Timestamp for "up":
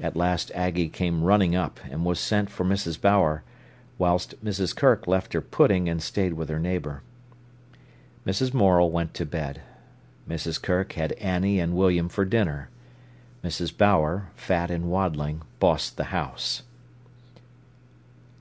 1.56-1.80